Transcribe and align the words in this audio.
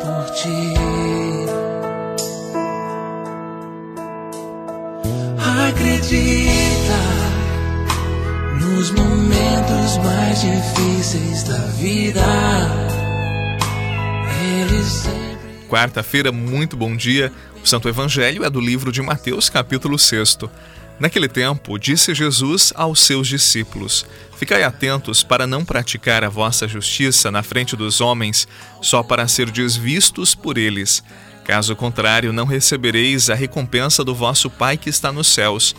por 0.00 0.30
ti. 0.34 0.74
Acredita 5.68 7.00
nos 8.58 8.90
momentos 8.92 9.98
mais 10.02 10.40
difíceis 10.40 11.42
da 11.44 11.58
vida. 11.78 12.22
Quarta-feira, 15.68 16.32
muito 16.32 16.76
bom 16.76 16.96
dia. 16.96 17.30
O 17.62 17.66
Santo 17.66 17.88
Evangelho 17.88 18.44
é 18.44 18.50
do 18.50 18.60
livro 18.60 18.90
de 18.90 19.02
Mateus, 19.02 19.50
capítulo 19.50 19.98
6. 19.98 20.38
Naquele 20.98 21.28
tempo, 21.28 21.78
disse 21.78 22.14
Jesus 22.14 22.72
aos 22.74 23.00
seus 23.00 23.28
discípulos: 23.28 24.06
Ficai 24.38 24.62
atentos 24.62 25.22
para 25.22 25.46
não 25.46 25.64
praticar 25.64 26.24
a 26.24 26.28
vossa 26.28 26.66
justiça 26.66 27.30
na 27.30 27.42
frente 27.42 27.76
dos 27.76 28.00
homens, 28.00 28.48
só 28.80 29.02
para 29.02 29.28
ser 29.28 29.50
desvistos 29.50 30.34
por 30.34 30.56
eles. 30.56 31.02
Caso 31.44 31.76
contrário, 31.76 32.32
não 32.32 32.46
recebereis 32.46 33.30
a 33.30 33.34
recompensa 33.34 34.02
do 34.02 34.14
vosso 34.14 34.50
Pai 34.50 34.76
que 34.76 34.88
está 34.88 35.12
nos 35.12 35.28
céus. 35.28 35.76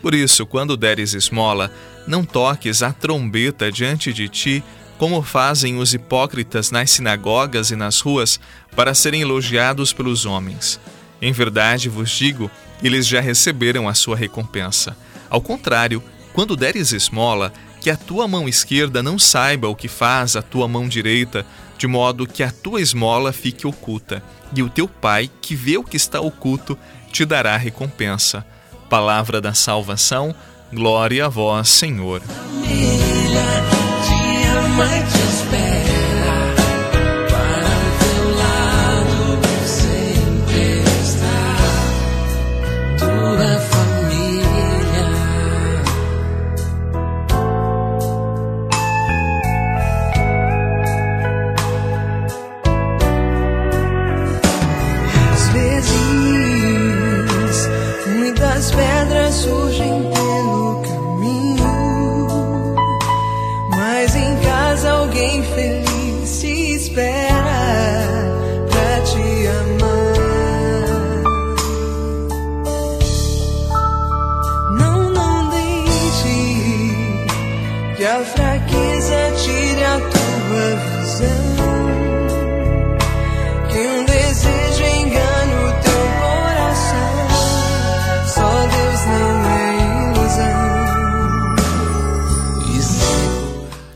Por 0.00 0.14
isso, 0.14 0.44
quando 0.44 0.76
deres 0.76 1.14
esmola, 1.14 1.70
não 2.06 2.24
toques 2.24 2.82
a 2.82 2.92
trombeta 2.92 3.70
diante 3.70 4.12
de 4.12 4.28
ti, 4.28 4.64
como 4.98 5.22
fazem 5.22 5.78
os 5.78 5.92
hipócritas 5.92 6.70
nas 6.70 6.90
sinagogas 6.90 7.70
e 7.70 7.76
nas 7.76 8.00
ruas, 8.00 8.40
para 8.74 8.94
serem 8.94 9.22
elogiados 9.22 9.92
pelos 9.92 10.24
homens. 10.24 10.80
Em 11.22 11.32
verdade 11.32 11.88
vos 11.88 12.10
digo, 12.10 12.50
eles 12.84 13.06
já 13.06 13.20
receberam 13.20 13.88
a 13.88 13.94
sua 13.94 14.16
recompensa. 14.16 14.96
Ao 15.30 15.40
contrário, 15.40 16.02
quando 16.32 16.56
deres 16.56 16.92
esmola, 16.92 17.52
que 17.80 17.90
a 17.90 17.96
tua 17.96 18.28
mão 18.28 18.48
esquerda 18.48 19.02
não 19.02 19.18
saiba 19.18 19.68
o 19.68 19.74
que 19.74 19.88
faz 19.88 20.36
a 20.36 20.42
tua 20.42 20.68
mão 20.68 20.88
direita, 20.88 21.44
de 21.76 21.86
modo 21.86 22.26
que 22.26 22.42
a 22.42 22.50
tua 22.50 22.80
esmola 22.80 23.32
fique 23.32 23.66
oculta, 23.66 24.22
e 24.54 24.62
o 24.62 24.70
teu 24.70 24.86
pai, 24.86 25.30
que 25.40 25.54
vê 25.54 25.76
o 25.76 25.84
que 25.84 25.96
está 25.96 26.20
oculto, 26.20 26.78
te 27.10 27.24
dará 27.24 27.56
recompensa. 27.56 28.44
Palavra 28.88 29.40
da 29.40 29.54
salvação, 29.54 30.34
glória 30.72 31.26
a 31.26 31.28
vós, 31.28 31.68
Senhor. 31.68 32.20
Família, 32.20 33.42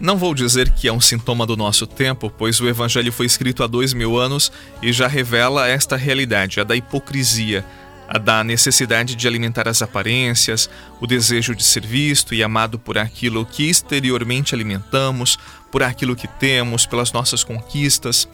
Não 0.09 0.17
vou 0.17 0.35
dizer 0.35 0.71
que 0.71 0.89
é 0.89 0.93
um 0.93 1.03
sintoma 1.03 1.45
do 1.45 1.55
nosso 1.55 1.87
tempo, 1.87 2.31
pois 2.31 2.59
o 2.61 2.67
Evangelho 2.67 3.13
foi 3.13 3.27
escrito 3.27 3.63
há 3.63 3.67
dois 3.67 3.93
mil 3.93 4.17
anos 4.17 4.51
e 4.81 4.91
já 4.91 5.07
revela 5.07 5.69
esta 5.69 5.97
realidade, 5.97 6.59
a 6.59 6.65
da 6.65 6.75
hipocrisia, 6.75 7.63
a 8.09 8.17
da 8.17 8.43
necessidade 8.43 9.15
de 9.15 9.29
alimentar 9.29 9.69
as 9.69 9.83
aparências, 9.83 10.71
o 10.99 11.07
desejo 11.07 11.55
de 11.55 11.63
ser 11.63 11.85
visto 11.87 12.35
e 12.35 12.43
amado 12.43 12.79
por 12.79 12.97
aquilo 12.97 13.45
que 13.45 13.69
exteriormente 13.69 14.55
alimentamos, 14.55 15.39
por 15.71 15.83
aquilo 15.83 16.17
que 16.17 16.27
temos, 16.27 16.87
pelas 16.87 17.13
nossas 17.13 17.45
conquistas. 17.45 18.27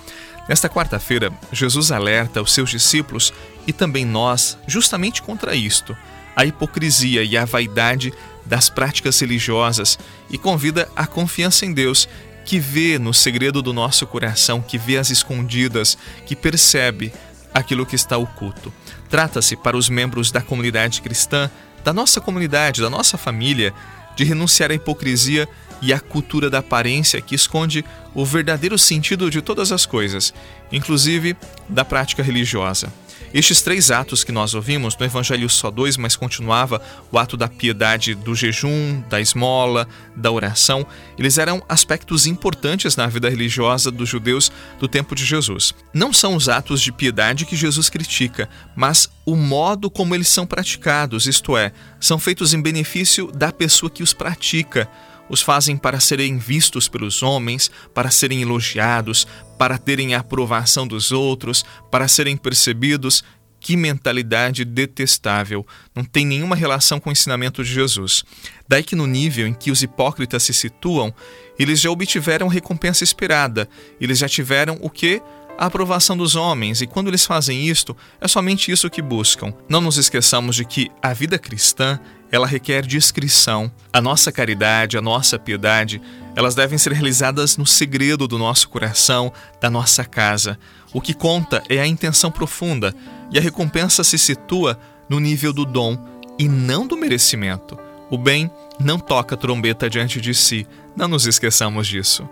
Nesta 0.49 0.69
quarta-feira, 0.69 1.33
Jesus 1.51 1.91
alerta 1.91 2.41
os 2.41 2.53
seus 2.53 2.71
discípulos 2.71 3.35
e 3.67 3.73
também 3.73 4.05
nós 4.05 4.57
justamente 4.69 5.21
contra 5.21 5.57
isto, 5.57 5.97
a 6.35 6.45
hipocrisia 6.45 7.23
e 7.23 7.37
a 7.37 7.45
vaidade 7.45 8.13
das 8.45 8.69
práticas 8.69 9.19
religiosas 9.21 9.99
e 10.31 10.37
convida 10.37 10.89
a 10.95 11.07
confiança 11.07 11.65
em 11.65 11.73
Deus, 11.73 12.09
que 12.45 12.59
vê 12.59 12.99
no 12.99 13.15
segredo 13.15 13.63
do 13.63 13.73
nosso 13.73 14.07
coração, 14.07 14.61
que 14.61 14.77
vê 14.77 14.99
as 14.99 15.11
escondidas, 15.11 15.97
que 16.27 16.37
percebe 16.37 17.13
aquilo 17.55 17.87
que 17.87 17.97
está 17.97 18.19
oculto. 18.19 18.73
Trata-se 19.09 19.57
para 19.57 19.77
os 19.77 19.89
membros 19.89 20.31
da 20.31 20.43
comunidade 20.43 21.01
cristã, 21.01 21.51
da 21.83 21.93
nossa 21.93 22.21
comunidade, 22.21 22.83
da 22.83 22.91
nossa 22.91 23.17
família, 23.17 23.73
de 24.17 24.25
renunciar 24.25 24.71
à 24.71 24.75
hipocrisia 24.75 25.49
e 25.81 25.93
à 25.93 26.01
cultura 26.01 26.49
da 26.49 26.59
aparência 26.59 27.21
que 27.21 27.35
esconde 27.35 27.85
o 28.15 28.25
verdadeiro 28.25 28.79
sentido 28.79 29.31
de 29.31 29.41
todas 29.41 29.73
as 29.73 29.85
coisas, 29.85 30.33
inclusive 30.73 31.37
da 31.69 31.85
prática 31.85 32.23
religiosa. 32.23 32.93
Estes 33.35 33.63
três 33.63 33.91
atos 33.91 34.23
que 34.23 34.31
nós 34.31 34.55
ouvimos, 34.55 34.97
no 34.97 35.05
Evangelho 35.05 35.51
só 35.51 35.69
dois, 35.69 35.97
mas 35.97 36.15
continuava 36.15 36.81
o 37.11 37.19
ato 37.19 37.37
da 37.37 37.49
piedade 37.49 38.15
do 38.15 38.33
jejum, 38.33 39.03
da 39.11 39.21
esmola, 39.21 39.89
da 40.15 40.31
oração, 40.31 40.87
eles 41.19 41.37
eram 41.37 41.61
aspectos 41.69 42.29
importantes 42.29 42.95
na 42.95 43.09
vida 43.09 43.29
religiosa 43.29 43.91
dos 43.91 44.09
judeus 44.09 44.53
do 44.79 44.87
tempo 44.87 45.17
de 45.17 45.25
Jesus. 45.25 45.75
Não 45.93 46.13
são 46.13 46.37
os 46.37 46.49
atos 46.49 46.81
de 46.81 46.93
piedade 46.93 47.45
que 47.45 47.57
Jesus 47.57 47.91
critica, 47.91 48.49
mas 48.77 49.11
o 49.27 49.35
modo 49.35 49.91
como 49.91 50.15
eles 50.15 50.29
são 50.29 50.47
praticados, 50.47 51.27
isto 51.27 51.57
é, 51.57 51.73
são 51.99 52.21
feitos 52.21 52.55
em 52.55 52.63
benefício 52.63 53.33
da 53.33 53.51
pessoa 53.51 53.91
que 53.91 54.05
os 54.05 54.13
pratica 54.13 54.89
os 55.29 55.41
fazem 55.41 55.77
para 55.77 56.01
serem 56.01 56.39
vistos 56.39 56.89
pelos 56.89 57.23
homens, 57.23 57.71
para 57.93 58.11
serem 58.11 58.43
elogiados, 58.43 59.27
para 59.59 59.79
terem 59.79 60.15
a 60.15 60.21
aprovação 60.21 60.87
dos 60.87 61.13
outros, 61.13 61.65
para 61.91 62.09
serem 62.09 62.37
percebidos. 62.37 63.25
Que 63.61 63.79
mentalidade 63.79 64.63
detestável! 64.63 65.67
Não 65.95 66.05
tem 66.05 66.27
nenhuma 66.27 66.55
relação 66.55 67.01
com 67.01 67.09
o 67.09 67.13
ensinamento 67.13 67.65
de 67.65 67.73
Jesus. 67.73 68.23
Daí 68.69 68.83
que, 68.83 68.95
no 68.95 69.07
nível 69.07 69.47
em 69.47 69.55
que 69.55 69.71
os 69.71 69.83
hipócritas 69.83 70.43
se 70.43 70.53
situam, 70.53 71.15
eles 71.59 71.81
já 71.81 71.91
obtiveram 71.91 72.47
recompensa 72.47 73.05
esperada, 73.05 73.67
eles 73.99 74.19
já 74.19 74.29
tiveram 74.29 74.79
o 74.83 74.91
que? 74.91 75.23
A 75.59 75.67
aprovação 75.67 76.17
dos 76.17 76.35
homens, 76.35 76.81
e 76.81 76.87
quando 76.87 77.09
eles 77.09 77.25
fazem 77.25 77.67
isto, 77.67 77.97
é 78.21 78.27
somente 78.27 78.71
isso 78.71 78.91
que 78.91 79.01
buscam. 79.01 79.55
Não 79.69 79.81
nos 79.81 79.97
esqueçamos 79.97 80.57
de 80.57 80.65
que 80.65 80.91
a 81.03 81.13
vida 81.13 81.39
cristã, 81.39 81.99
ela 82.31 82.47
requer 82.47 82.85
discrição. 82.85 83.71
A 83.93 84.01
nossa 84.01 84.33
caridade, 84.33 84.99
a 84.99 85.03
nossa 85.03 85.39
piedade, 85.39 86.03
elas 86.35 86.55
devem 86.55 86.77
ser 86.77 86.93
realizadas 86.93 87.57
no 87.57 87.67
segredo 87.67 88.27
do 88.27 88.39
nosso 88.39 88.69
coração, 88.69 89.33
da 89.61 89.71
nossa 89.71 90.05
casa. 90.05 90.59
O 90.93 91.01
que 91.01 91.15
conta 91.15 91.63
é 91.69 91.81
a 91.81 91.87
intenção 91.87 92.31
profunda, 92.31 92.95
e 93.31 93.39
a 93.39 93.41
recompensa 93.41 94.03
se 94.03 94.19
situa 94.19 94.79
no 95.09 95.21
nível 95.21 95.53
do 95.53 95.65
dom 95.65 95.97
e 96.39 96.49
não 96.49 96.87
do 96.87 96.97
merecimento. 96.97 97.79
O 98.11 98.19
bem 98.19 98.51
não 98.79 98.99
toca 98.99 99.37
trombeta 99.37 99.89
diante 99.89 100.21
de 100.21 100.35
si, 100.35 100.67
não 100.97 101.09
nos 101.09 101.27
esqueçamos 101.27 101.87
disso. 101.87 102.29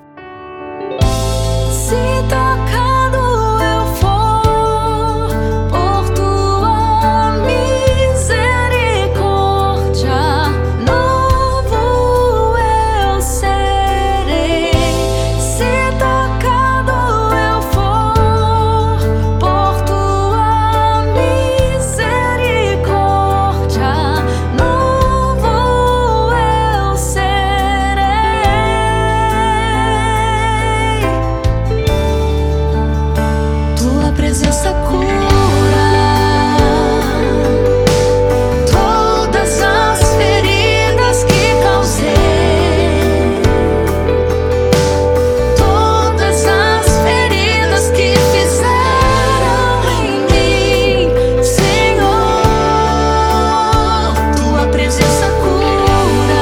Se 1.70 2.28
traz 34.32 34.42
essa 34.42 34.72
cura. 34.88 35.06
Todas 38.70 39.60
as 39.60 40.14
feridas 40.16 41.24
que 41.24 41.62
causei, 41.62 42.06
todas 45.56 46.46
as 46.46 46.86
feridas 47.02 47.90
que 47.90 48.14
fizeram 48.32 49.84
em 50.00 50.20
mim, 50.30 51.10
Senhor, 51.44 52.54
tua 54.34 54.66
presença 54.68 55.26
cura. 55.42 56.32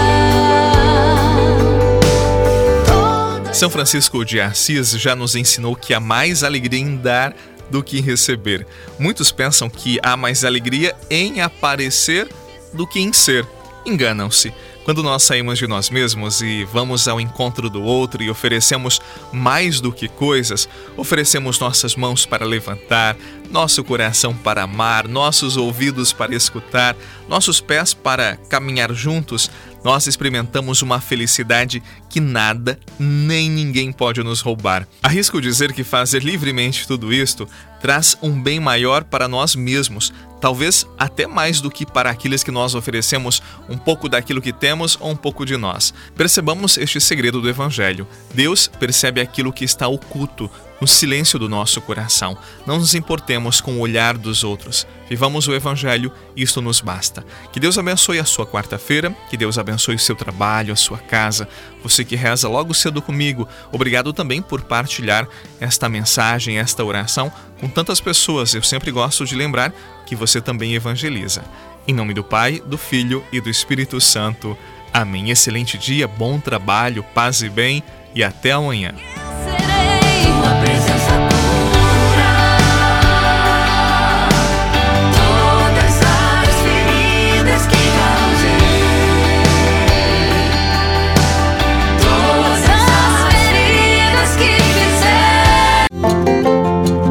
Todas 2.87 3.57
São 3.57 3.69
Francisco 3.69 4.25
de 4.25 4.41
Assis 4.41 4.91
já 4.93 5.17
nos 5.17 5.35
ensinou 5.35 5.75
que 5.75 5.93
há 5.93 5.99
mais 5.99 6.45
alegria 6.45 6.81
em 6.81 6.97
dar 6.97 7.35
do 7.71 7.83
que 7.83 7.99
em 7.99 8.03
receber. 8.03 8.67
Muitos 8.99 9.31
pensam 9.31 9.71
que 9.71 9.99
há 10.03 10.17
mais 10.17 10.45
alegria 10.45 10.95
em 11.09 11.41
aparecer 11.41 12.29
do 12.73 12.87
que 12.87 13.01
em 13.01 13.13
ser. 13.13 13.47
Enganam-se. 13.87 14.53
Quando 14.85 15.03
nós 15.03 15.23
saímos 15.23 15.59
de 15.59 15.67
nós 15.67 15.91
mesmos 15.91 16.41
e 16.41 16.65
vamos 16.65 17.07
ao 17.07 17.21
encontro 17.21 17.69
do 17.69 17.83
outro 17.83 18.23
e 18.23 18.31
oferecemos 18.31 19.01
mais 19.31 19.81
do 19.81 19.93
que 19.93 20.09
coisas, 20.09 20.69
oferecemos 20.97 21.59
nossas 21.59 21.95
mãos 21.95 22.25
para 22.25 22.47
levantar, 22.47 23.17
nosso 23.51 23.85
coração 23.85 24.35
para 24.35 24.63
amar, 24.63 25.07
nossos 25.07 25.57
ouvidos 25.57 26.13
para 26.13 26.35
escutar, 26.35 26.97
nossos 27.31 27.61
pés 27.61 27.95
para 27.95 28.35
caminhar 28.49 28.93
juntos, 28.93 29.49
nós 29.85 30.09
experimentamos 30.09 30.83
uma 30.83 31.01
felicidade 31.01 31.81
que 32.09 32.19
nada 32.19 32.77
nem 32.99 33.49
ninguém 33.49 33.93
pode 33.93 34.21
nos 34.25 34.41
roubar. 34.41 34.85
Arrisco 35.01 35.41
dizer 35.41 35.73
que 35.73 35.85
fazer 35.85 36.25
livremente 36.25 36.89
tudo 36.89 37.13
isto 37.13 37.49
traz 37.81 38.19
um 38.21 38.43
bem 38.43 38.59
maior 38.59 39.05
para 39.05 39.29
nós 39.29 39.55
mesmos, 39.55 40.13
talvez 40.41 40.85
até 40.99 41.25
mais 41.25 41.61
do 41.61 41.71
que 41.71 41.87
para 41.87 42.11
aqueles 42.11 42.43
que 42.43 42.51
nós 42.51 42.75
oferecemos 42.75 43.41
um 43.69 43.79
pouco 43.79 44.09
daquilo 44.09 44.43
que 44.43 44.53
temos 44.53 44.99
ou 45.01 45.13
um 45.13 45.17
pouco 45.17 45.47
de 45.47 45.57
nós. 45.57 45.95
Percebamos 46.17 46.77
este 46.77 47.01
segredo 47.01 47.41
do 47.41 47.49
Evangelho. 47.49 48.09
Deus 48.35 48.67
percebe 48.67 49.21
aquilo 49.21 49.53
que 49.53 49.65
está 49.65 49.87
oculto 49.87 50.51
no 50.81 50.87
silêncio 50.87 51.39
do 51.39 51.49
nosso 51.49 51.81
coração. 51.81 52.37
Não 52.67 52.79
nos 52.79 52.95
importemos 52.95 53.61
com 53.61 53.73
o 53.73 53.81
olhar 53.81 54.17
dos 54.17 54.43
outros. 54.43 54.87
Vivamos 55.09 55.47
o 55.47 55.55
Evangelho 55.55 56.13
isto 56.37 56.63
nos 56.63 56.81
basta. 56.81 57.25
Que 57.53 57.61
Deus 57.61 57.77
abençoe 57.77 58.19
a 58.19 58.25
sua 58.25 58.47
quarta-feira, 58.47 59.15
que 59.29 59.37
Deus 59.37 59.59
abençoe 59.59 59.97
o 59.97 59.99
seu 59.99 60.17
trabalho, 60.17 60.73
a 60.73 60.77
sua 60.77 60.99
casa. 60.99 61.49
Você 61.83 62.05
que 62.05 62.17
reza 62.17 62.49
logo 62.49 62.73
cedo 62.73 63.03
comigo, 63.03 63.47
obrigado 63.73 64.13
também 64.13 64.41
por 64.41 64.63
partilhar 64.63 65.29
esta 65.61 65.89
mensagem, 65.89 66.59
esta 66.59 66.85
oração 66.85 67.31
com 67.61 67.69
tantas 67.69 68.01
pessoas. 68.01 68.55
Eu 68.55 68.63
sempre 68.63 68.91
gosto 68.91 69.25
de 69.27 69.35
lembrar 69.35 69.73
que 70.07 70.17
você 70.17 70.41
também 70.41 70.75
evangeliza. 70.75 71.45
Em 71.87 71.93
nome 71.93 72.15
do 72.15 72.23
Pai, 72.23 72.63
do 72.65 72.79
Filho 72.79 73.25
e 73.33 73.41
do 73.41 73.51
Espírito 73.51 74.01
Santo. 74.01 74.57
Amém. 74.93 75.31
Excelente 75.31 75.79
dia, 75.79 76.07
bom 76.09 76.39
trabalho, 76.39 77.05
paz 77.15 77.43
e 77.43 77.49
bem 77.49 77.83
e 78.15 78.23
até 78.23 78.53
amanhã. 78.53 78.95